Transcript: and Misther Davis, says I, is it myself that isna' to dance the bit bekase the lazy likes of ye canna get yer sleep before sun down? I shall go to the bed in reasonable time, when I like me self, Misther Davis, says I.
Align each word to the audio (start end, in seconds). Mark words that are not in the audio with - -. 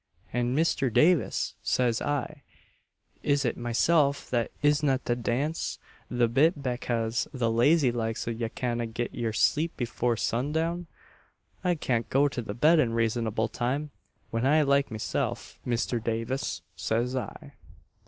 and 0.33 0.55
Misther 0.55 0.89
Davis, 0.89 1.53
says 1.61 2.01
I, 2.01 2.41
is 3.21 3.45
it 3.45 3.55
myself 3.55 4.27
that 4.31 4.49
isna' 4.63 4.97
to 5.05 5.15
dance 5.15 5.77
the 6.09 6.27
bit 6.27 6.63
bekase 6.63 7.27
the 7.31 7.51
lazy 7.51 7.91
likes 7.91 8.25
of 8.25 8.41
ye 8.41 8.49
canna 8.49 8.87
get 8.87 9.13
yer 9.13 9.31
sleep 9.31 9.77
before 9.77 10.17
sun 10.17 10.51
down? 10.53 10.87
I 11.63 11.77
shall 11.79 12.01
go 12.09 12.27
to 12.27 12.41
the 12.41 12.55
bed 12.55 12.79
in 12.79 12.93
reasonable 12.95 13.47
time, 13.47 13.91
when 14.31 14.43
I 14.43 14.63
like 14.63 14.89
me 14.89 14.97
self, 14.97 15.59
Misther 15.65 15.99
Davis, 15.99 16.63
says 16.75 17.15
I. 17.15 17.53